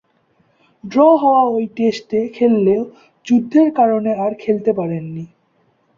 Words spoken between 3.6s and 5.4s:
কারণে আর খেলতে পারেননি।